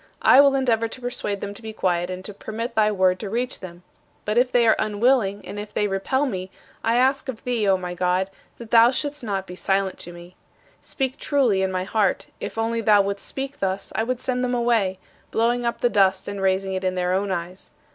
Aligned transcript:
I 0.23 0.41
will 0.41 0.55
endeavor 0.55 0.87
to 0.87 0.99
persuade 0.99 1.41
them 1.41 1.53
to 1.53 1.61
be 1.61 1.73
quiet 1.73 2.09
and 2.09 2.25
to 2.25 2.33
permit 2.33 2.73
thy 2.73 2.91
word 2.91 3.19
to 3.19 3.29
reach 3.29 3.59
them. 3.59 3.83
But 4.25 4.35
if 4.35 4.51
they 4.51 4.65
are 4.67 4.75
unwilling, 4.79 5.45
and 5.47 5.59
if 5.59 5.75
they 5.75 5.85
repel 5.87 6.25
me, 6.25 6.49
I 6.83 6.95
ask 6.97 7.29
of 7.29 7.43
thee, 7.43 7.67
O 7.69 7.77
my 7.77 7.93
God, 7.93 8.31
that 8.57 8.71
thou 8.71 8.89
shouldst 8.89 9.23
not 9.23 9.45
be 9.45 9.53
silent 9.53 9.99
to 9.99 10.11
me. 10.11 10.35
Speak 10.81 11.19
truly 11.19 11.61
in 11.61 11.71
my 11.71 11.83
heart; 11.83 12.29
if 12.39 12.57
only 12.57 12.81
thou 12.81 13.03
wouldst 13.03 13.27
speak 13.27 13.59
thus, 13.59 13.93
I 13.93 14.01
would 14.01 14.19
send 14.19 14.43
them 14.43 14.55
away, 14.55 14.97
blowing 15.29 15.67
up 15.67 15.81
the 15.81 15.87
dust 15.89 16.27
and 16.27 16.41
raising 16.41 16.73
it 16.73 16.83
in 16.83 16.95
their 16.95 17.13
own 17.13 17.29
eyes. 17.31 17.69